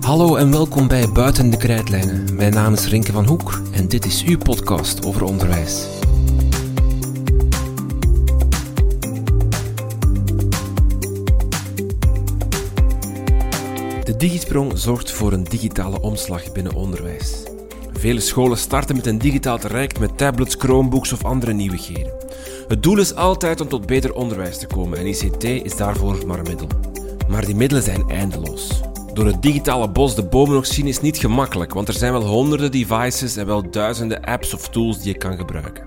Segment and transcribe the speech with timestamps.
[0.00, 2.36] Hallo en welkom bij Buiten de Krijtlijnen.
[2.36, 5.86] Mijn naam is Rinke van Hoek en dit is uw podcast over onderwijs.
[14.04, 17.42] De Digisprong zorgt voor een digitale omslag binnen onderwijs.
[17.98, 22.12] Vele scholen starten met een digitaal traject met tablets, chromebooks of andere nieuwigheden.
[22.68, 26.38] Het doel is altijd om tot beter onderwijs te komen en ICT is daarvoor maar
[26.38, 26.68] een middel.
[27.28, 28.80] Maar die middelen zijn eindeloos.
[29.12, 32.26] Door het digitale bos de bomen nog zien is niet gemakkelijk, want er zijn wel
[32.26, 35.86] honderden devices en wel duizenden apps of tools die je kan gebruiken.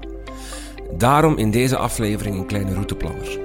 [0.97, 3.39] Daarom in deze aflevering een kleine routeplanner.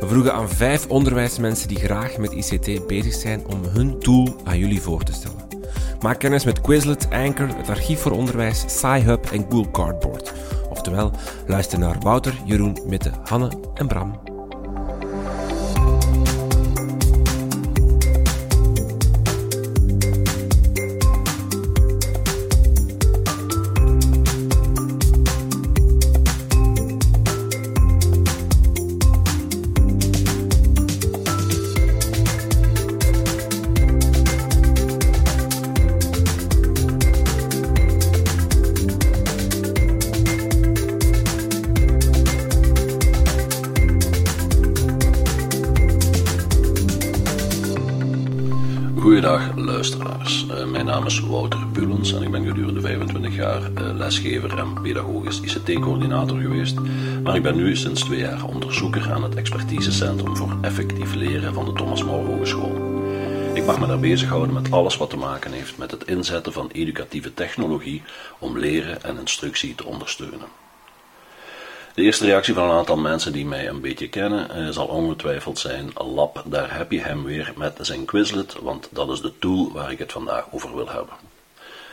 [0.00, 4.58] We vroegen aan vijf onderwijsmensen die graag met ICT bezig zijn om hun tool aan
[4.58, 5.49] jullie voor te stellen.
[6.00, 10.32] Maak kennis met Quizlet, Anchor, het Archief voor Onderwijs, SciHub en Google Cardboard.
[10.70, 11.12] Oftewel,
[11.46, 14.29] luister naar Wouter, Jeroen, Mitte, Hanne en Bram.
[50.28, 54.82] Uh, mijn naam is Wouter Bulens en ik ben gedurende 25 jaar uh, lesgever en
[54.82, 56.76] pedagogisch ICT-coördinator geweest,
[57.22, 61.64] maar ik ben nu sinds twee jaar onderzoeker aan het expertisecentrum voor effectief leren van
[61.64, 63.00] de Thomas More Hogeschool.
[63.54, 66.70] Ik mag me daar bezighouden met alles wat te maken heeft met het inzetten van
[66.72, 68.02] educatieve technologie
[68.38, 70.59] om leren en instructie te ondersteunen.
[72.00, 75.58] De eerste reactie van een aantal mensen die mij een beetje kennen eh, zal ongetwijfeld
[75.58, 79.72] zijn: Lap, daar heb je hem weer met zijn Quizlet, want dat is de tool
[79.72, 81.14] waar ik het vandaag over wil hebben.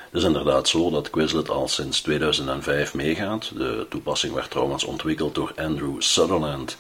[0.10, 3.52] Het is inderdaad zo dat Quizlet al sinds 2005 meegaat.
[3.58, 6.78] De toepassing werd trouwens ontwikkeld door Andrew Sutherland.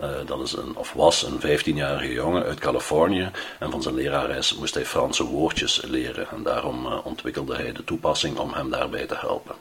[0.00, 4.54] Uh, dat is een, of was een 15-jarige jongen uit Californië en van zijn lerares
[4.54, 9.06] moest hij Franse woordjes leren en daarom uh, ontwikkelde hij de toepassing om hem daarbij
[9.06, 9.54] te helpen.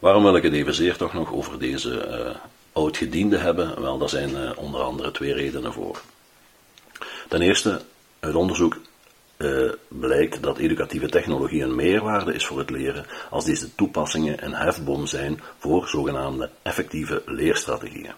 [0.00, 2.36] Waarom wil ik het evenzeer toch nog over deze uh,
[2.72, 3.80] oud-gediende hebben?
[3.80, 6.00] Wel, daar zijn uh, onder andere twee redenen voor.
[7.28, 7.82] Ten eerste,
[8.20, 8.76] uit onderzoek
[9.40, 14.54] uh, blijkt dat educatieve technologie een meerwaarde is voor het leren als deze toepassingen een
[14.54, 18.12] hefboom zijn voor zogenaamde effectieve leerstrategieën.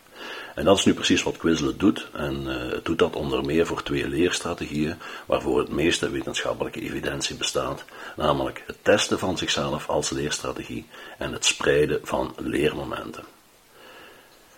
[0.55, 2.09] En dat is nu precies wat Quizlet doet.
[2.13, 4.95] En uh, het doet dat onder meer voor twee leerstrategieën
[5.27, 7.85] waarvoor het meeste wetenschappelijke evidentie bestaat,
[8.17, 10.87] namelijk het testen van zichzelf als leerstrategie
[11.19, 13.25] en het spreiden van leermomenten.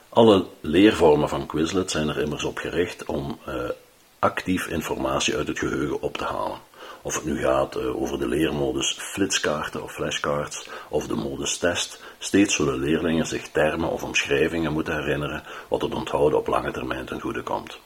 [0.08, 3.54] Alle leervormen van Quizlet zijn er immers op gericht om uh,
[4.24, 6.58] actief informatie uit het geheugen op te halen.
[7.02, 12.02] Of het nu gaat uh, over de leermodus flitskaarten of flashcards of de modus test,
[12.18, 17.04] steeds zullen leerlingen zich termen of omschrijvingen moeten herinneren wat het onthouden op lange termijn
[17.04, 17.78] ten goede komt.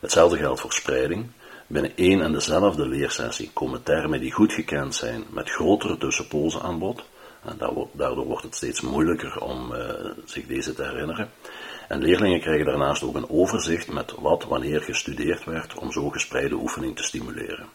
[0.00, 1.26] Hetzelfde geldt voor spreiding.
[1.66, 6.78] Binnen één en dezelfde leersessie komen termen die goed gekend zijn met grotere tussenpozen aan
[6.78, 7.04] bod.
[7.44, 7.58] En
[7.92, 9.78] daardoor wordt het steeds moeilijker om uh,
[10.24, 11.30] zich deze te herinneren.
[11.88, 16.54] En leerlingen krijgen daarnaast ook een overzicht met wat wanneer gestudeerd werd om zo gespreide
[16.54, 17.68] oefening te stimuleren.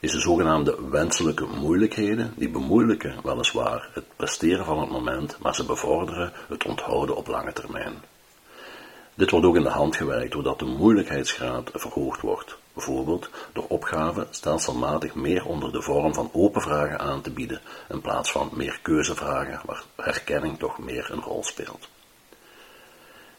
[0.00, 6.32] Deze zogenaamde wenselijke moeilijkheden, die bemoeilijken weliswaar het presteren van het moment, maar ze bevorderen
[6.48, 7.94] het onthouden op lange termijn.
[9.14, 14.26] Dit wordt ook in de hand gewerkt doordat de moeilijkheidsgraad verhoogd wordt, bijvoorbeeld door opgaven
[14.30, 18.78] stelselmatig meer onder de vorm van open vragen aan te bieden, in plaats van meer
[18.82, 21.88] keuzevragen waar herkenning toch meer een rol speelt.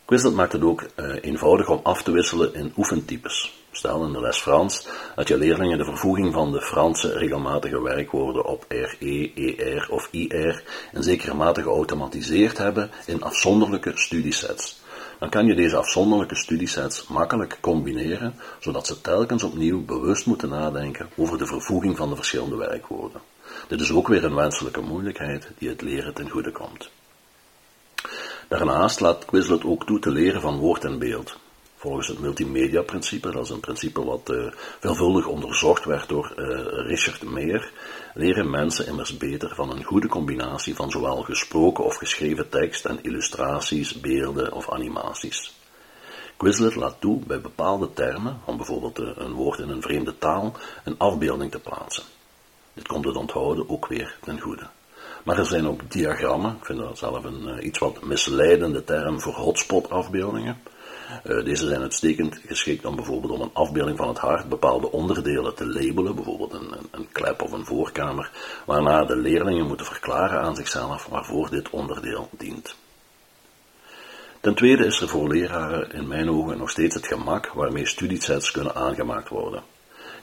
[0.05, 3.63] Quizlet maakt het ook uh, eenvoudig om af te wisselen in oefentypes.
[3.71, 8.45] Stel in de les Frans dat je leerlingen de vervoeging van de Franse regelmatige werkwoorden
[8.45, 10.63] op RE, ER of IR
[10.93, 14.81] in zekere mate geautomatiseerd hebben in afzonderlijke studiesets.
[15.19, 21.09] Dan kan je deze afzonderlijke studiesets makkelijk combineren, zodat ze telkens opnieuw bewust moeten nadenken
[21.15, 23.21] over de vervoeging van de verschillende werkwoorden.
[23.67, 26.89] Dit is ook weer een wenselijke moeilijkheid die het leren ten goede komt.
[28.47, 31.37] Daarnaast laat Quizlet ook toe te leren van woord en beeld.
[31.75, 36.45] Volgens het multimedia-principe, dat is een principe wat uh, veelvuldig onderzocht werd door uh,
[36.87, 37.71] Richard Meyer,
[38.13, 42.99] leren mensen immers beter van een goede combinatie van zowel gesproken of geschreven tekst en
[43.01, 45.53] illustraties, beelden of animaties.
[46.37, 50.53] Quizlet laat toe bij bepaalde termen, om bijvoorbeeld uh, een woord in een vreemde taal,
[50.83, 52.03] een afbeelding te plaatsen.
[52.73, 54.67] Dit komt het onthouden ook weer ten goede.
[55.25, 59.21] Maar er zijn ook diagrammen, ik vind dat zelf een uh, iets wat misleidende term
[59.21, 60.57] voor hotspot-afbeeldingen.
[61.23, 65.55] Uh, deze zijn uitstekend geschikt om bijvoorbeeld om een afbeelding van het hart bepaalde onderdelen
[65.55, 68.31] te labelen, bijvoorbeeld een, een, een, klep of een voorkamer,
[68.65, 72.75] waarna de leerlingen moeten verklaren aan zichzelf waarvoor dit onderdeel dient.
[74.39, 78.51] Ten tweede is er voor leraren in mijn ogen nog steeds het gemak waarmee studiesets
[78.51, 79.63] kunnen aangemaakt worden.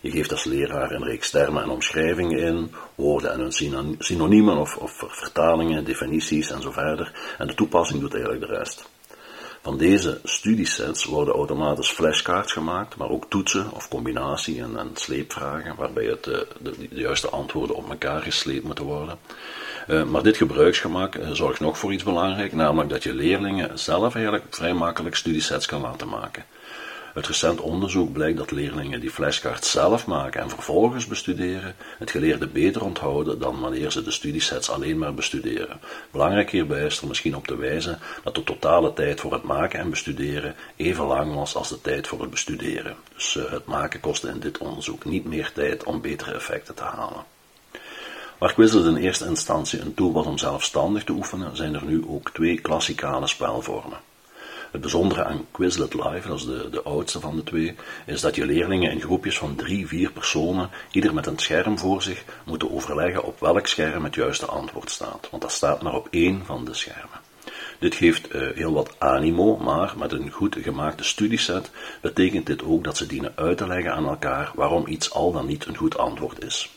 [0.03, 5.05] Je geeft als leraar een reeks termen en omschrijvingen in, woorden en hun synoniemen of,
[5.09, 8.91] vertalingen, definities en zo verder, en de toepassing doet eigenlijk de rest.
[9.63, 15.77] Van deze studiesets worden automatisch flashcards gemaakt, maar ook toetsen of combinatie en, en sleepvragen,
[15.77, 19.19] waarbij het, de, eh, de, juiste antwoorden op elkaar gesleept moeten worden.
[19.89, 24.15] Uh, maar dit gebruiksgemak uh, zorgt nog voor iets belangrijks, namelijk dat je leerlingen zelf
[24.15, 26.45] eigenlijk vrij makkelijk studiesets kan laten maken.
[27.15, 32.47] Uit recent onderzoek blijkt dat leerlingen die flashcards zelf maken en vervolgens bestuderen, het geleerde
[32.47, 35.81] beter onthouden dan wanneer ze de studiesets alleen maar bestuderen.
[36.11, 39.79] Belangrijk hierbij is er misschien op te wijzen dat de totale tijd voor het maken
[39.79, 42.97] en bestuderen even lang was als de tijd voor het bestuderen.
[43.15, 46.83] Dus uh, het maken kostte in dit onderzoek niet meer tijd om betere effecten te
[46.83, 47.25] halen.
[48.39, 52.05] Waar Quizlet in eerste instantie een tool was om zelfstandig te oefenen, zijn er nu
[52.09, 53.99] ook twee klassikale spelvormen.
[54.73, 57.75] Het bijzondere aan Quizlet Live, dat is de, de oudste van de twee,
[58.07, 62.03] is dat je leerlingen in groepjes van drie, vier personen, ieder met een scherm voor
[62.03, 65.29] zich, moeten overleggen op welk scherm het juiste antwoord staat.
[65.31, 67.21] Want dat staat maar op één van de schermen.
[67.79, 71.71] Dit geeft uh, heel wat animo, maar met een goed gemaakte studieset
[72.01, 75.47] betekent dit ook dat ze dienen uit te leggen aan elkaar waarom iets al dan
[75.47, 76.71] niet een goed antwoord is.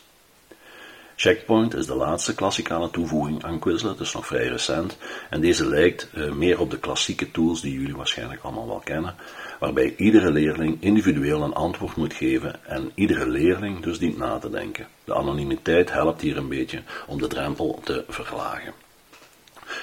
[1.18, 4.98] Checkpoint is de laatste klassikale toevoeging aan Quizlet, dus nog vrij recent.
[5.30, 9.14] En deze lijkt uh, meer op de klassieke tools die jullie waarschijnlijk allemaal wel kennen,
[9.60, 14.50] waarbij iedere leerling individueel een antwoord moet geven en iedere leerling dus dient na te
[14.50, 14.86] denken.
[15.04, 18.85] De anonimiteit helpt hier een beetje om de drempel te verlagen.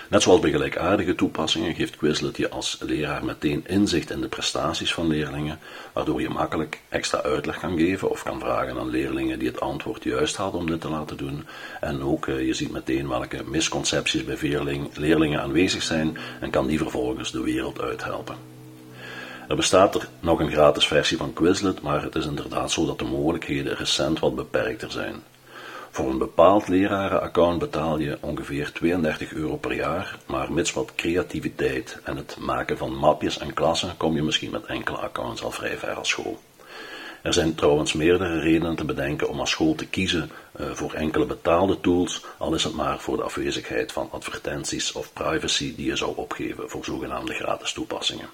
[0.10, 4.94] Net zoals bij gelijkaardige toepassingen geeft Quizlet je als leraar meteen inzicht in de prestaties
[4.94, 5.60] van leerlingen,
[5.94, 10.04] waardoor je makkelijk extra uitleg kan geven of kan vragen aan leerlingen die het antwoord
[10.04, 11.46] juist hadden om dit te laten doen.
[11.82, 14.38] En ook uh, je ziet meteen welke misconcepties bij
[14.94, 18.36] leerlingen aanwezig zijn en kan die vervolgens de wereld uithelpen.
[19.48, 23.00] Er bestaat er nog een gratis versie van Quizlet, maar het is inderdaad zo dat
[23.00, 25.24] de mogelijkheden recent wat beperkter zijn.
[25.94, 32.00] Voor een bepaald lerarenaccount betaal je ongeveer 32 euro per jaar, maar mits wat creativiteit
[32.04, 35.78] en het maken van mapjes en klassen kom je misschien met enkele accounts al vrij
[35.78, 36.40] ver als school.
[37.22, 41.26] Er zijn trouwens meerdere redenen te bedenken om als school te kiezen uh, voor enkele
[41.26, 45.96] betaalde tools, al is het maar voor de afwezigheid van advertenties of privacy die je
[45.96, 48.30] zou opgeven voor zogenaamde gratis toepassingen.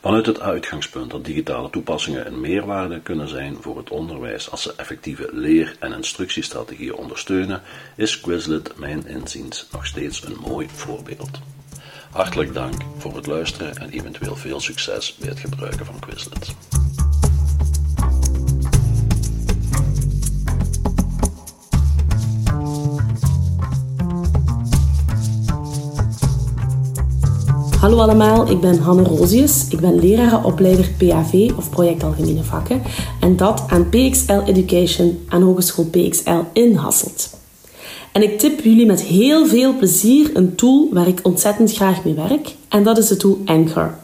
[0.00, 4.74] Vanuit het uitgangspunt dat digitale toepassingen een meerwaarde kunnen zijn voor het onderwijs als ze
[4.76, 7.62] effectieve leer- en instructiestrategieën ondersteunen,
[7.96, 11.40] is Quizlet mijn inziens nog steeds een mooi voorbeeld.
[12.10, 16.54] Hartelijk dank voor het luisteren en eventueel veel succes bij het gebruiken van Quizlet.
[27.88, 29.66] Hallo allemaal, ik ben Hanne Rosius.
[29.68, 32.82] Ik ben lerarenopleider PAV of Project Algemene Vakken
[33.20, 37.30] en dat aan PXL Education aan Hogeschool PXL in Hasselt.
[38.12, 42.14] En ik tip jullie met heel veel plezier een tool waar ik ontzettend graag mee
[42.14, 43.94] werk en dat is de tool Anchor.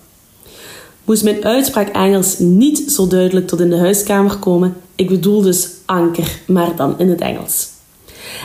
[1.05, 5.69] Moest mijn uitspraak Engels niet zo duidelijk tot in de huiskamer komen, ik bedoel dus
[5.85, 7.69] anker, maar dan in het Engels.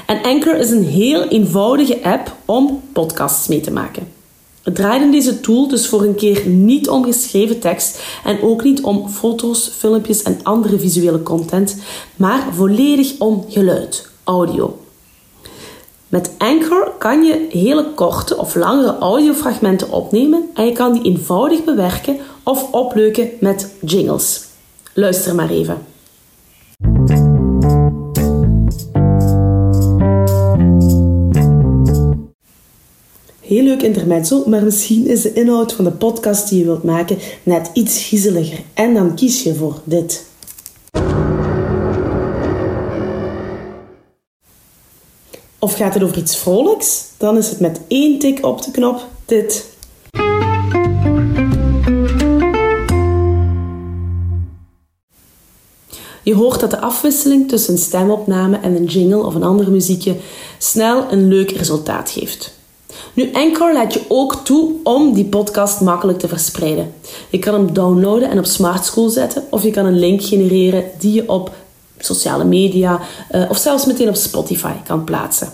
[0.05, 4.18] En Anchor is een heel eenvoudige app om podcasts mee te maken.
[4.69, 8.63] Het draait in deze tool dus voor een keer niet om geschreven tekst en ook
[8.63, 11.75] niet om foto's, filmpjes en andere visuele content,
[12.15, 14.79] maar volledig om geluid, audio.
[16.07, 21.63] Met Anchor kan je hele korte of langere audiofragmenten opnemen en je kan die eenvoudig
[21.63, 24.45] bewerken of opleuken met jingles.
[24.93, 25.77] Luister maar even.
[33.49, 37.17] Heel leuk intermezzo, maar misschien is de inhoud van de podcast die je wilt maken
[37.43, 38.59] net iets griezeliger.
[38.73, 40.25] En dan kies je voor dit.
[45.59, 47.05] Of gaat het over iets vrolijks?
[47.17, 49.65] Dan is het met één tik op de knop dit.
[56.23, 60.15] Je hoort dat de afwisseling tussen een stemopname en een jingle of een ander muziekje
[60.57, 62.57] snel een leuk resultaat geeft.
[63.13, 66.93] Nu, Anchor laat je ook toe om die podcast makkelijk te verspreiden.
[67.29, 70.83] Je kan hem downloaden en op Smart School zetten, of je kan een link genereren
[70.99, 71.51] die je op
[71.97, 72.99] sociale media
[73.31, 75.49] uh, of zelfs meteen op Spotify kan plaatsen.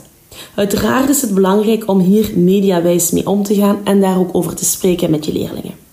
[0.55, 4.55] Uiteraard is het belangrijk om hier mediawijs mee om te gaan en daar ook over
[4.55, 5.84] te spreken met je leerlingen.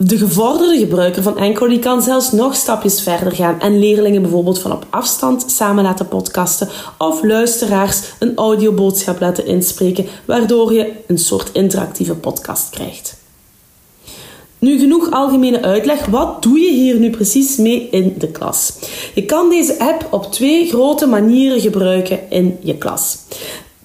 [0.00, 4.58] De gevorderde gebruiker van Anchor die kan zelfs nog stapjes verder gaan en leerlingen bijvoorbeeld
[4.58, 11.18] van op afstand samen laten podcasten of luisteraars een audioboodschap laten inspreken, waardoor je een
[11.18, 13.16] soort interactieve podcast krijgt.
[14.58, 16.06] Nu genoeg algemene uitleg.
[16.06, 18.72] Wat doe je hier nu precies mee in de klas?
[19.14, 23.18] Je kan deze app op twee grote manieren gebruiken in je klas.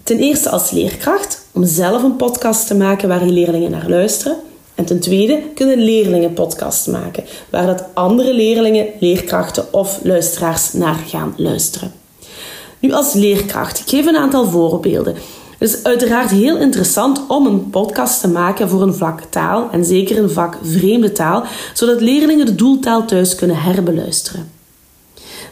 [0.03, 4.38] Ten eerste als leerkracht, om zelf een podcast te maken waar je leerlingen naar luisteren.
[4.75, 11.00] En ten tweede kunnen leerlingen podcasts maken, waar dat andere leerlingen, leerkrachten of luisteraars naar
[11.08, 11.92] gaan luisteren.
[12.80, 15.15] Nu als leerkracht, ik geef een aantal voorbeelden.
[15.58, 19.86] Het is uiteraard heel interessant om een podcast te maken voor een vak taal en
[19.86, 24.62] zeker een vak vreemde taal, zodat leerlingen de doeltaal thuis kunnen herbeluisteren.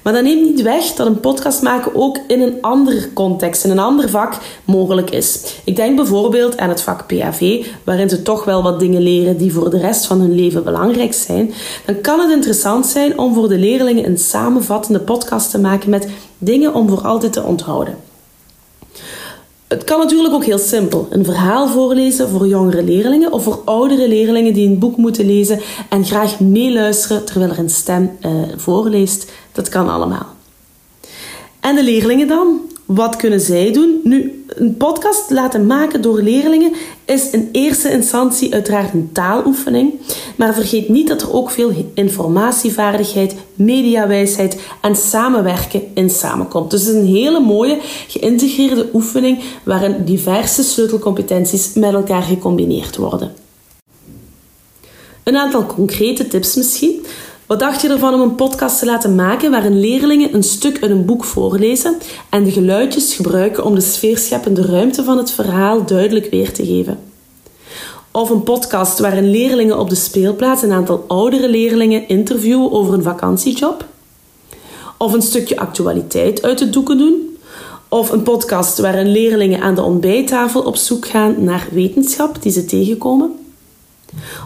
[0.01, 3.71] Maar dat neemt niet weg dat een podcast maken ook in een andere context, in
[3.71, 5.55] een ander vak mogelijk is.
[5.63, 9.53] Ik denk bijvoorbeeld aan het vak PAV, waarin ze toch wel wat dingen leren die
[9.53, 11.53] voor de rest van hun leven belangrijk zijn.
[11.85, 16.07] Dan kan het interessant zijn om voor de leerlingen een samenvattende podcast te maken met
[16.37, 18.10] dingen om voor altijd te onthouden.
[19.71, 21.07] Het kan natuurlijk ook heel simpel.
[21.09, 25.59] Een verhaal voorlezen voor jongere leerlingen of voor oudere leerlingen die een boek moeten lezen
[25.89, 29.31] en graag meeluisteren terwijl er een stem uh, voorleest.
[29.51, 30.25] Dat kan allemaal.
[31.59, 32.59] En de leerlingen dan?
[32.93, 33.99] Wat kunnen zij doen?
[34.03, 36.73] Nu, een podcast laten maken door leerlingen
[37.05, 39.93] is in eerste instantie uiteraard een taaloefening.
[40.35, 46.71] Maar vergeet niet dat er ook veel informatievaardigheid, mediawijsheid en samenwerken in samenkomt.
[46.71, 53.31] Dus het is een hele mooie geïntegreerde oefening waarin diverse sleutelcompetenties met elkaar gecombineerd worden.
[55.23, 57.05] Een aantal concrete tips misschien.
[57.51, 60.91] Wat dacht je ervan om een podcast te laten maken waarin leerlingen een stuk uit
[60.91, 61.97] een boek voorlezen
[62.29, 66.99] en de geluidjes gebruiken om de sfeerscheppende ruimte van het verhaal duidelijk weer te geven?
[68.11, 73.03] Of een podcast waarin leerlingen op de speelplaats een aantal oudere leerlingen interviewen over een
[73.03, 73.85] vakantiejob?
[74.97, 77.37] Of een stukje actualiteit uit de doeken doen?
[77.89, 82.65] Of een podcast waarin leerlingen aan de ontbijttafel op zoek gaan naar wetenschap die ze
[82.65, 83.40] tegenkomen?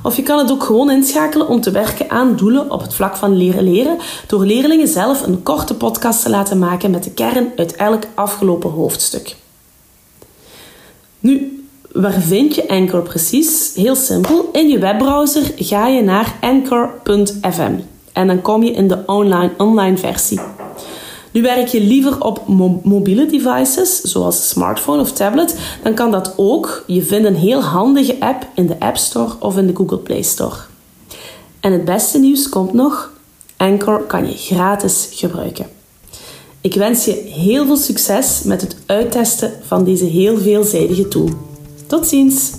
[0.04, 3.16] Of je kan het ook gewoon inschakelen om te werken aan doelen op het vlak
[3.16, 7.52] van leren leren, door leerlingen zelf een korte podcast te laten maken met de kern
[7.56, 9.36] uit elk afgelopen hoofdstuk.
[11.20, 13.72] Nu, waar vind je Anchor precies?
[13.76, 14.50] Heel simpel.
[14.52, 17.74] In je webbrowser ga je naar anchor.fm
[18.14, 20.40] en dan kom je in de online, online versie.
[21.36, 22.48] Nu werk je liever op
[22.84, 26.84] mobiele devices, zoals smartphone of tablet, dan kan dat ook.
[26.88, 30.22] Je vindt een heel handige app in de App Store of in de Google Play
[30.22, 30.56] Store.
[31.60, 33.12] En het beste nieuws komt nog:
[33.58, 35.66] Anchor kan je gratis gebruiken.
[36.62, 41.30] Ik wens je heel veel succes met het uittesten van deze heel veelzijdige tool.
[41.88, 42.52] Tot ziens!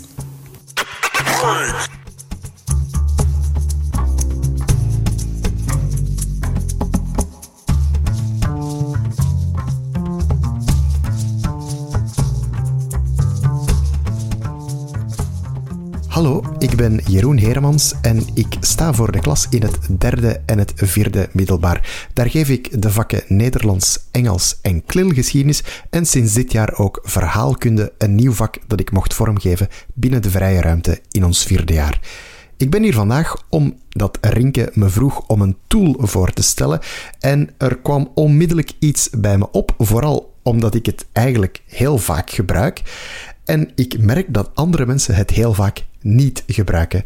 [16.76, 20.72] Ik ben Jeroen Heremans en ik sta voor de klas in het derde en het
[20.76, 22.08] vierde middelbaar.
[22.12, 27.92] Daar geef ik de vakken Nederlands, Engels en klilgeschiedenis en sinds dit jaar ook verhaalkunde,
[27.98, 32.00] een nieuw vak dat ik mocht vormgeven binnen de vrije ruimte in ons vierde jaar.
[32.56, 36.80] Ik ben hier vandaag omdat Rinke me vroeg om een tool voor te stellen
[37.20, 42.30] en er kwam onmiddellijk iets bij me op, vooral omdat ik het eigenlijk heel vaak
[42.30, 42.82] gebruik.
[43.46, 47.04] En ik merk dat andere mensen het heel vaak niet gebruiken.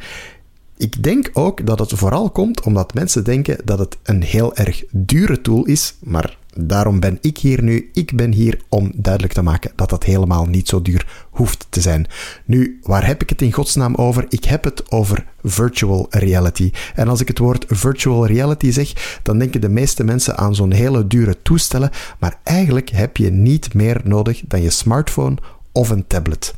[0.76, 4.85] Ik denk ook dat het vooral komt omdat mensen denken dat het een heel erg
[4.90, 7.90] dure tool is, maar daarom ben ik hier nu.
[7.92, 11.80] Ik ben hier om duidelijk te maken dat dat helemaal niet zo duur hoeft te
[11.80, 12.06] zijn.
[12.44, 14.26] Nu, waar heb ik het in godsnaam over?
[14.28, 16.70] Ik heb het over virtual reality.
[16.94, 20.73] En als ik het woord virtual reality zeg, dan denken de meeste mensen aan zo'n
[20.73, 25.37] hele dure toestellen, maar eigenlijk heb je niet meer nodig dan je smartphone
[25.72, 26.54] of een tablet.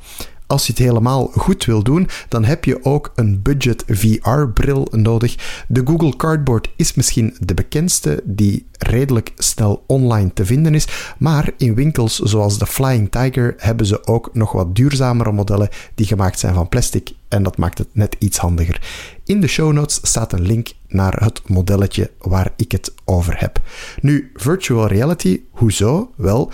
[0.53, 5.65] Als je het helemaal goed wil doen, dan heb je ook een budget VR-bril nodig.
[5.69, 11.15] De Google Cardboard is misschien de bekendste, die redelijk snel online te vinden is.
[11.19, 16.07] Maar in winkels zoals de Flying Tiger hebben ze ook nog wat duurzamere modellen die
[16.07, 17.11] gemaakt zijn van plastic.
[17.29, 18.81] En dat maakt het net iets handiger.
[19.25, 23.61] In de show notes staat een link naar het modelletje waar ik het over heb.
[24.01, 26.11] Nu, virtual reality, hoezo?
[26.17, 26.53] Wel,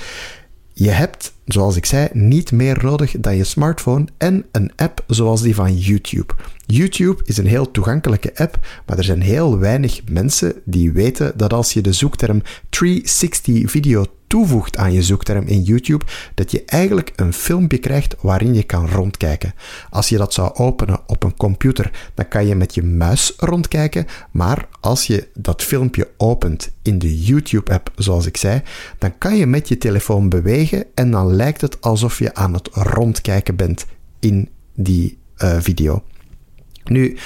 [0.78, 5.42] je hebt, zoals ik zei, niet meer nodig dan je smartphone en een app zoals
[5.42, 6.34] die van YouTube.
[6.66, 11.52] YouTube is een heel toegankelijke app, maar er zijn heel weinig mensen die weten dat
[11.52, 16.04] als je de zoekterm 360 video toevoegt aan je zoekterm in YouTube,
[16.34, 19.54] dat je eigenlijk een filmpje krijgt waarin je kan rondkijken.
[19.90, 24.06] Als je dat zou openen op een computer, dan kan je met je muis rondkijken,
[24.30, 28.62] maar als je dat filmpje opent in de YouTube-app, zoals ik zei,
[28.98, 32.68] dan kan je met je telefoon bewegen en dan lijkt het alsof je aan het
[32.72, 33.86] rondkijken bent
[34.20, 36.02] in die uh, video.
[36.84, 37.16] Nu,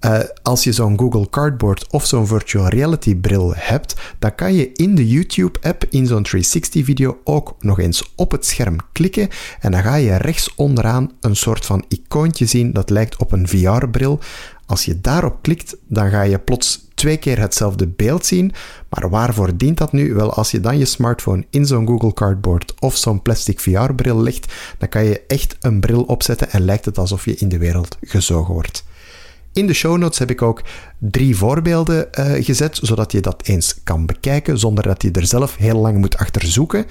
[0.00, 4.72] uh, als je zo'n Google Cardboard of zo'n virtual reality bril hebt, dan kan je
[4.72, 9.28] in de YouTube-app in zo'n 360-video ook nog eens op het scherm klikken
[9.60, 13.48] en dan ga je rechts onderaan een soort van icoontje zien dat lijkt op een
[13.48, 14.18] VR-bril.
[14.66, 18.52] Als je daarop klikt, dan ga je plots twee keer hetzelfde beeld zien.
[18.88, 20.14] Maar waarvoor dient dat nu?
[20.14, 24.52] Wel, als je dan je smartphone in zo'n Google Cardboard of zo'n plastic VR-bril legt,
[24.78, 27.96] dan kan je echt een bril opzetten en lijkt het alsof je in de wereld
[28.00, 28.84] gezogen wordt.
[29.52, 30.62] In de show notes heb ik ook
[30.98, 35.56] drie voorbeelden uh, gezet, zodat je dat eens kan bekijken zonder dat je er zelf
[35.56, 36.86] heel lang moet achter zoeken.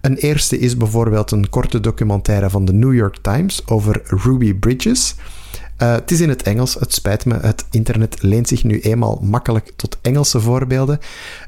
[0.00, 5.14] Een eerste is bijvoorbeeld een korte documentaire van de New York Times over Ruby Bridges.
[5.82, 7.34] Uh, het is in het Engels, het spijt me.
[7.34, 10.98] Het internet leent zich nu eenmaal makkelijk tot Engelse voorbeelden.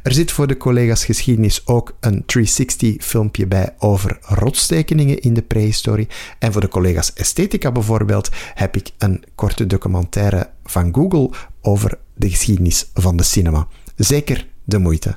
[0.02, 6.08] Er zit voor de collega's geschiedenis ook een 360-filmpje bij over rotstekeningen in de prehistorie.
[6.38, 12.30] En voor de collega's esthetica bijvoorbeeld heb ik een korte documentaire van Google over de
[12.30, 13.66] geschiedenis van de cinema.
[13.96, 15.16] Zeker de moeite.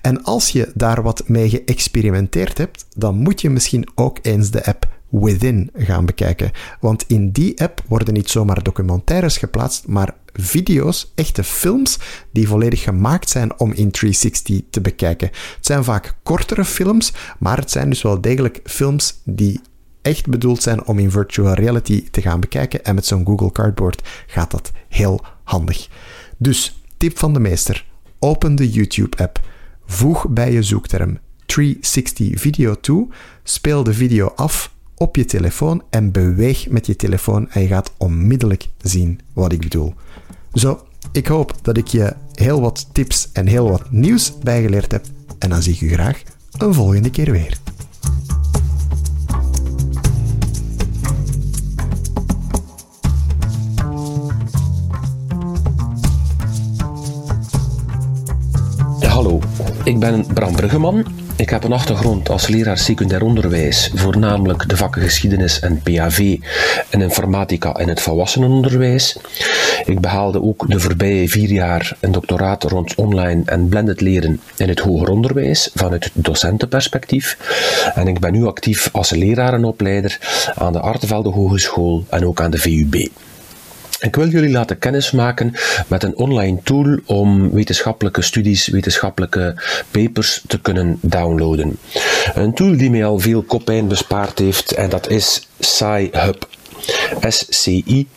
[0.00, 4.64] En als je daar wat mee geëxperimenteerd hebt, dan moet je misschien ook eens de
[4.64, 6.50] app Within gaan bekijken.
[6.80, 11.98] Want in die app worden niet zomaar documentaires geplaatst, maar video's, echte films,
[12.32, 15.28] die volledig gemaakt zijn om in 360 te bekijken.
[15.28, 19.60] Het zijn vaak kortere films, maar het zijn dus wel degelijk films die
[20.02, 22.84] echt bedoeld zijn om in virtual reality te gaan bekijken.
[22.84, 25.88] En met zo'n Google Cardboard gaat dat heel handig.
[26.36, 27.86] Dus, tip van de meester:
[28.18, 29.40] open de YouTube-app.
[29.86, 33.08] Voeg bij je zoekterm 360 video toe,
[33.42, 34.73] speel de video af
[35.04, 39.60] op je telefoon en beweeg met je telefoon en je gaat onmiddellijk zien wat ik
[39.60, 39.94] bedoel.
[40.52, 45.04] Zo, ik hoop dat ik je heel wat tips en heel wat nieuws bijgeleerd heb
[45.38, 46.22] en dan zie ik u graag
[46.58, 47.58] een volgende keer weer.
[59.00, 59.40] Hallo,
[59.84, 65.02] ik ben Bram Bruggeman ik heb een achtergrond als leraar secundair onderwijs, voornamelijk de vakken
[65.02, 66.36] geschiedenis en PAV
[66.90, 69.16] en informatica in het volwassenenonderwijs.
[69.84, 74.68] Ik behaalde ook de voorbije vier jaar een doctoraat rond online en blended leren in
[74.68, 77.36] het hoger onderwijs vanuit docentenperspectief.
[77.94, 80.18] En ik ben nu actief als lerarenopleider
[80.54, 83.08] aan de Artevelde Hogeschool en ook aan de VUB.
[84.04, 85.52] Ik wil jullie laten kennismaken
[85.88, 89.54] met een online tool om wetenschappelijke studies, wetenschappelijke
[89.90, 91.78] papers te kunnen downloaden.
[92.34, 96.48] Een tool die mij al veel kopijn bespaard heeft en dat is SciHub.
[97.20, 98.12] S-C-I-H-U-B.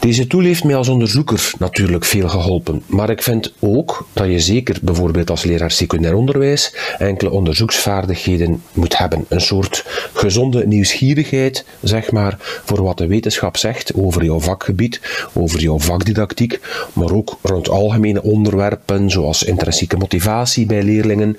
[0.00, 4.40] Deze tool heeft mij als onderzoeker natuurlijk veel geholpen, maar ik vind ook dat je
[4.40, 9.24] zeker bijvoorbeeld als leraar secundair onderwijs enkele onderzoeksvaardigheden moet hebben.
[9.28, 15.00] Een soort gezonde nieuwsgierigheid, zeg maar, voor wat de wetenschap zegt over jouw vakgebied,
[15.32, 16.60] over jouw vakdidactiek,
[16.92, 21.36] maar ook rond algemene onderwerpen zoals intrinsieke motivatie bij leerlingen,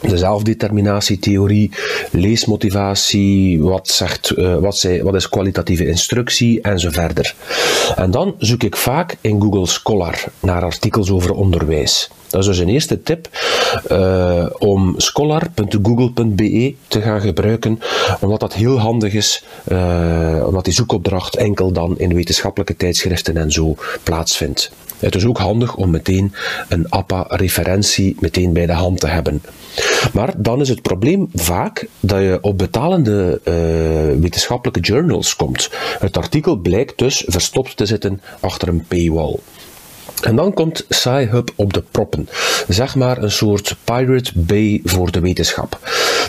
[0.00, 1.70] de zelfdeterminatietheorie,
[2.10, 7.34] leesmotivatie, wat, zegt, uh, wat, wat is kwalitatieve instructie en zo verder.
[7.96, 12.10] En dan zoek ik vaak in Google Scholar naar artikels over onderwijs.
[12.28, 13.28] Dat is dus een eerste tip
[13.92, 17.78] uh, om scholar.google.be te gaan gebruiken,
[18.20, 23.50] omdat dat heel handig is, uh, omdat die zoekopdracht enkel dan in wetenschappelijke tijdschriften en
[23.50, 24.70] zo plaatsvindt.
[24.98, 26.34] Het is ook handig om meteen
[26.68, 29.42] een APA-referentie meteen bij de hand te hebben.
[30.12, 33.54] Maar dan is het probleem vaak dat je op betalende uh,
[34.20, 35.70] wetenschappelijke journals komt.
[35.98, 39.36] Het artikel blijkt dus verstopt te zitten achter een paywall.
[40.22, 42.28] En dan komt SciHub op de proppen.
[42.68, 45.78] Zeg maar een soort Pirate Bay voor de wetenschap.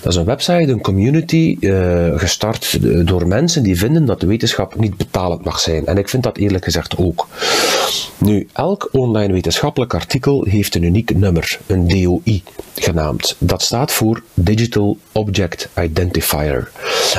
[0.02, 2.78] Dat is een website, een community, uh, gestart
[3.08, 5.86] door mensen die vinden dat de wetenschap niet betalend mag zijn.
[5.86, 7.28] En ik vind dat eerlijk gezegd ook.
[8.20, 12.44] Nu, elk online wetenschappelijk artikel heeft een uniek nummer, een DOI
[12.76, 13.36] genaamd.
[13.38, 16.72] Dat staat voor Digital Object Identifier.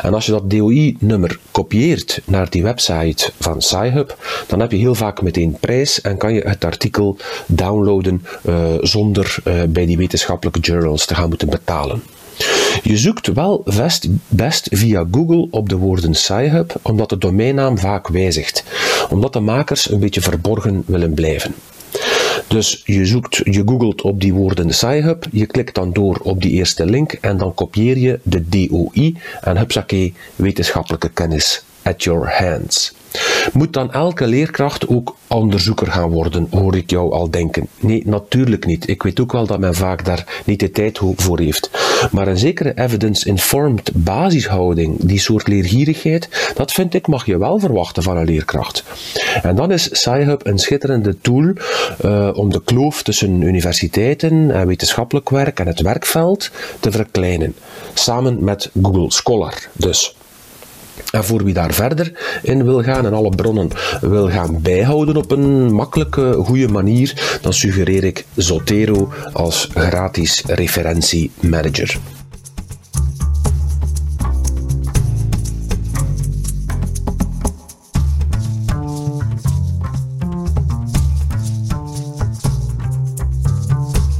[0.02, 4.94] En als je dat DOI-nummer kopieert naar die website van SciHub, dan heb je heel
[4.94, 10.60] vaak meteen prijs en kan je het artikel downloaden uh, zonder uh, bij die wetenschappelijke
[10.60, 12.02] journals te gaan moeten betalen.
[12.82, 18.08] Je zoekt wel best, best via Google op de woorden SciHub, omdat de domeinnaam vaak
[18.08, 18.64] wijzigt,
[19.10, 21.54] omdat de makers een beetje verborgen willen blijven.
[22.46, 26.50] Dus je zoekt, je googelt op die woorden SciHub, je klikt dan door op die
[26.50, 32.92] eerste link en dan kopieer je de DOI en hupsakee, wetenschappelijke kennis at your hands.
[33.52, 37.68] Moet dan elke leerkracht ook onderzoeker gaan worden, hoor ik jou al denken.
[37.80, 38.88] Nee, natuurlijk niet.
[38.88, 41.70] Ik weet ook wel dat men vaak daar niet de tijd voor heeft.
[42.10, 48.02] Maar een zekere evidence-informed basishouding, die soort leergierigheid, dat vind ik mag je wel verwachten
[48.02, 48.84] van een leerkracht.
[49.42, 51.52] En dan is SciHub een schitterende tool
[52.04, 57.54] uh, om de kloof tussen universiteiten en wetenschappelijk werk en het werkveld te verkleinen.
[57.94, 60.14] Samen met Google Scholar dus.
[61.10, 63.68] En voor wie daar verder in wil gaan en alle bronnen
[64.00, 71.98] wil gaan bijhouden op een makkelijke, goede manier, dan suggereer ik Zotero als gratis referentiemanager.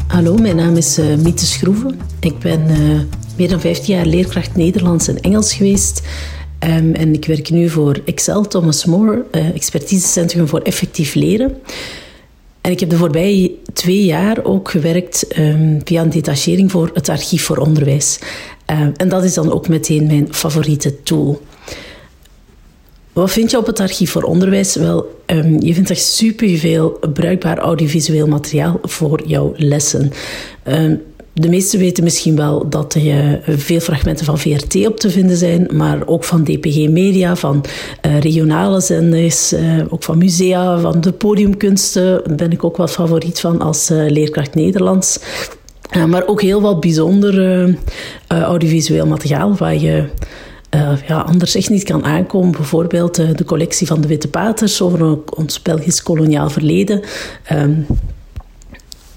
[0.06, 2.00] Hallo, mijn naam is uh, Miete Schroeven.
[2.20, 3.00] Ik ben uh,
[3.36, 6.02] meer dan 15 jaar leerkracht Nederlands en Engels geweest.
[6.66, 11.56] Um, en ik werk nu voor Excel, Thomas More, uh, expertisecentrum voor effectief leren.
[12.60, 17.08] En ik heb de voorbije twee jaar ook gewerkt um, via een detachering voor het
[17.08, 18.18] Archief voor Onderwijs.
[18.70, 21.40] Uh, en dat is dan ook meteen mijn favoriete tool.
[23.12, 24.74] Wat vind je op het Archief voor Onderwijs?
[24.74, 25.22] Wel,
[25.58, 30.12] je vindt echt superveel bruikbaar audiovisueel materiaal voor jouw lessen.
[31.40, 35.68] De meesten weten misschien wel dat er veel fragmenten van VRT op te vinden zijn,
[35.72, 37.64] maar ook van DPG Media, van
[38.07, 42.22] uh, regionale zenders, uh, ook van musea, van de podiumkunsten.
[42.24, 45.18] Daar ben ik ook wel favoriet van als leerkracht Nederlands.
[46.09, 47.74] maar ook heel wat bijzonder
[48.29, 50.05] audiovisueel materiaal waar je
[51.07, 52.50] ja, anders echt niet kan aankomen.
[52.50, 57.00] Bijvoorbeeld de collectie van de Witte Paters over ons Belgisch koloniaal verleden.
[57.53, 57.87] Um,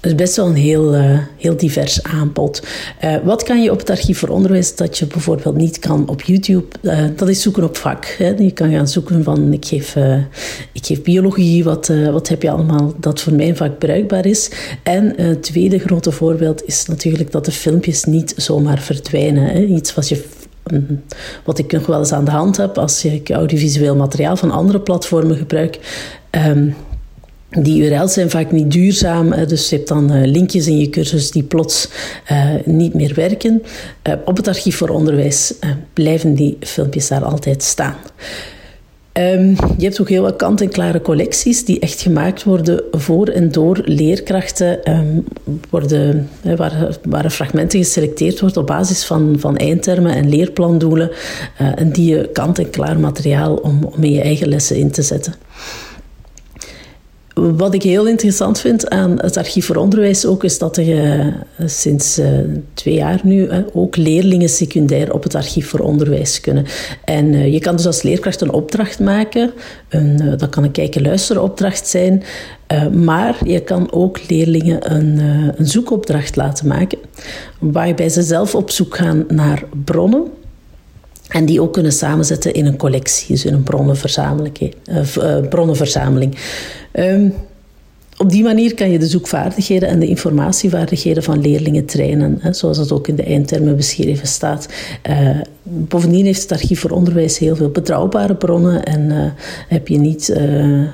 [0.04, 2.62] het is best wel een heel, uh, heel divers aanbod.
[3.04, 6.22] Uh, wat kan je op het archief voor onderwijs dat je bijvoorbeeld niet kan op
[6.22, 6.64] YouTube?
[6.82, 8.04] Uh, dat is zoeken op vak.
[8.18, 8.28] Hè.
[8.28, 9.96] Je kan gaan zoeken van ik geef,
[10.72, 14.50] ik geef biologie, wat, wat heb je allemaal dat voor mijn vak bruikbaar is.
[14.82, 19.44] En het tweede grote voorbeeld is natuurlijk dat de filmpjes niet zomaar verdwijnen.
[19.44, 19.60] Hè.
[19.64, 20.24] Iets wat je
[20.72, 21.02] mm,
[21.44, 24.80] wat ik nog wel eens aan de hand heb als ik audiovisueel materiaal van andere
[24.80, 25.78] platformen gebruik.
[26.30, 26.74] Um,
[27.62, 31.30] die URL's zijn vaak niet duurzaam, dus je hebt dan eh, linkjes in je cursus
[31.30, 31.88] die plots
[32.32, 33.62] uh, niet meer werken.
[34.08, 35.54] Uh, op het archief voor onderwijs
[35.92, 37.96] blijven die filmpjes daar altijd staan.
[39.18, 43.80] Um, je hebt ook heel wat kant-en-klare collecties die echt gemaakt worden voor en door
[43.84, 45.24] leerkrachten, um,
[45.70, 51.10] worden, waar, waar fragmenten geselecteerd wordt op basis van, van eindtermen en leerplandoelen,
[51.56, 55.34] en die je kant-en-klaar materiaal om, om in je eigen lessen in te zetten.
[57.34, 61.34] Wat ik heel interessant vind aan het Archief voor Onderwijs ook, is dat er uh,
[61.66, 62.26] sinds uh,
[62.74, 66.66] twee jaar nu ook leerlingen secundair op het Archief voor Onderwijs kunnen.
[67.04, 69.52] En je kan dus als leerkracht een opdracht maken.
[69.88, 72.22] Een, dat kan een kijken-luisteren opdracht zijn.
[72.92, 75.18] maar je kan ook leerlingen een,
[75.56, 76.98] een zoekopdracht laten maken,
[77.58, 80.26] waarbij ze zelf op zoek gaan naar bronnen.
[81.28, 84.74] En die ook kunnen samenzetten in een collectie, dus in een bronnenverzameling.
[85.48, 86.36] bronnenverzameling.
[86.92, 87.34] Um,
[88.16, 92.76] op die manier kan je de zoekvaardigheden en de informatievaardigheden van leerlingen trainen, hè, zoals
[92.76, 94.68] dat ook in de eindtermen beschreven staat.
[95.10, 99.34] Uh, bovendien heeft het Archief voor Onderwijs heel veel betrouwbare bronnen en
[99.68, 100.34] heb je niet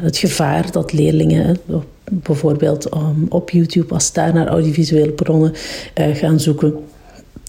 [0.02, 1.56] het gevaar dat leerlingen
[2.10, 2.88] bijvoorbeeld
[3.28, 5.52] op YouTube, als daar naar audiovisuele bronnen
[5.94, 6.74] gaan zoeken,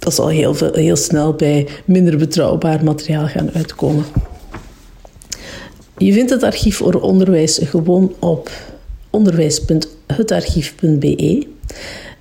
[0.01, 4.05] dat zal heel, veel, heel snel bij minder betrouwbaar materiaal gaan uitkomen.
[5.97, 8.51] Je vindt het archief voor onderwijs gewoon op
[9.09, 11.47] onderwijs.hetarchief.be.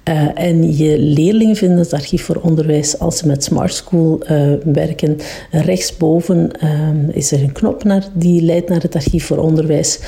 [0.08, 4.52] Uh, en je leerlingen vinden het archief voor onderwijs als ze met Smart School uh,
[4.64, 5.18] werken.
[5.50, 10.00] Rechtsboven uh, is er een knop naar, die leidt naar het archief voor onderwijs.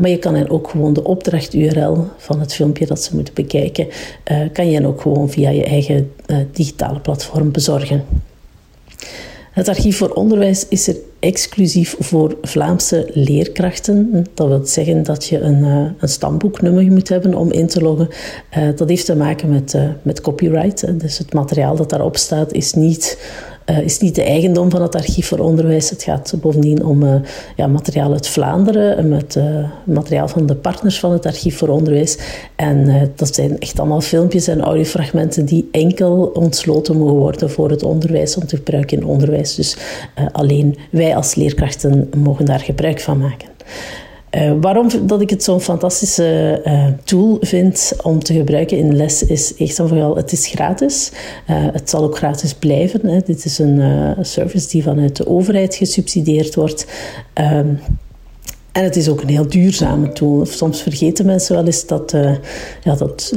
[0.00, 3.86] maar je kan hen ook gewoon de opdracht-URL van het filmpje dat ze moeten bekijken,
[4.52, 6.12] kan je hen ook gewoon via je eigen
[6.52, 8.04] digitale platform bezorgen.
[9.52, 14.26] Het archief voor onderwijs is er exclusief voor Vlaamse leerkrachten.
[14.34, 18.08] Dat wil zeggen dat je een, uh, een stamboeknummer moet hebben om in te loggen.
[18.58, 21.00] Uh, dat heeft te maken met, uh, met copyright.
[21.00, 23.18] Dus het materiaal dat daarop staat is niet
[23.66, 25.90] uh, is niet de eigendom van het Archief voor Onderwijs.
[25.90, 27.14] Het gaat bovendien om uh,
[27.56, 32.18] ja, materiaal uit Vlaanderen, met uh, materiaal van de partners van het Archief voor Onderwijs.
[32.56, 37.82] En dat zijn echt allemaal filmpjes en audiofragmenten die enkel ontsloten mogen worden voor het
[37.82, 39.54] onderwijs, om te gebruiken in onderwijs.
[39.54, 39.76] Dus
[40.32, 43.48] alleen wij als leerkrachten mogen daar gebruik van maken.
[44.36, 49.22] Uh, waarom dat ik het zo'n fantastische uh, tool vind om te gebruiken in les
[49.22, 51.12] is eerst en vooral, het is gratis.
[51.50, 53.06] Uh, het zal ook gratis blijven.
[53.06, 53.20] Hè.
[53.20, 56.86] Dit is een service die vanuit de overheid gesubsidieerd wordt.
[57.34, 57.80] Um,
[58.72, 60.46] en het is ook een heel duurzame tool.
[60.46, 62.16] Soms vergeten mensen wel eens dat,
[62.82, 63.32] ja, dat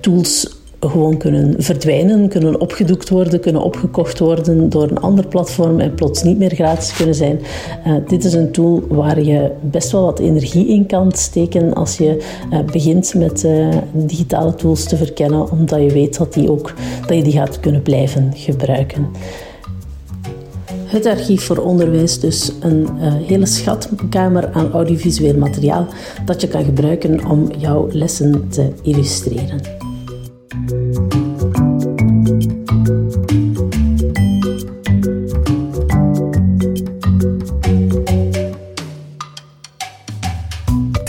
[0.00, 5.94] tools gewoon kunnen verdwijnen, kunnen opgedoekt worden, kunnen opgekocht worden door een ander platform en
[5.94, 7.40] plots niet meer gratis kunnen zijn.
[7.86, 11.96] Uh, dit is een tool waar je best wel wat energie in kan steken als
[11.96, 16.72] je uh, begint met uh, digitale tools te verkennen, omdat je weet dat, die ook,
[17.06, 19.06] dat je die gaat kunnen blijven gebruiken.
[20.86, 25.86] Het archief voor onderwijs, dus een hele schatkamer aan audiovisueel materiaal
[26.24, 29.85] dat je kan gebruiken om jouw lessen te illustreren.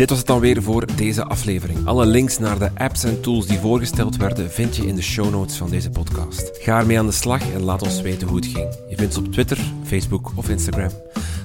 [0.07, 1.85] Dit was het dan weer voor deze aflevering.
[1.85, 5.31] Alle links naar de apps en tools die voorgesteld werden vind je in de show
[5.31, 6.51] notes van deze podcast.
[6.53, 8.75] Ga ermee aan de slag en laat ons weten hoe het ging.
[8.89, 10.89] Je vindt ze op Twitter, Facebook of Instagram.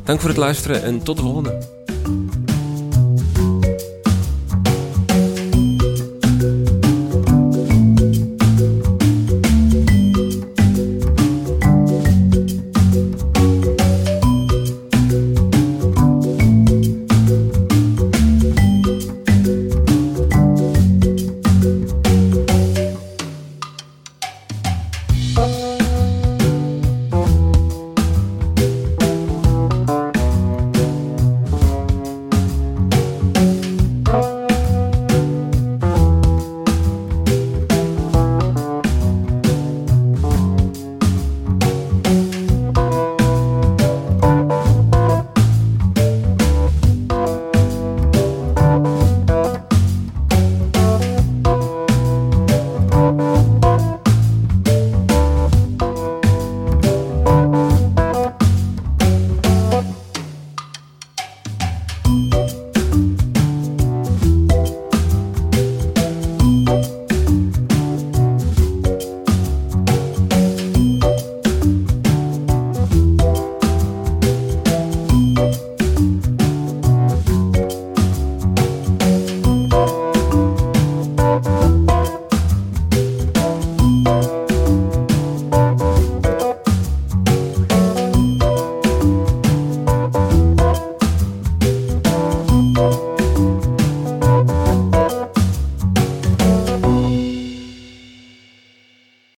[0.05, 1.59] Dank voor het luisteren en tot de volgende.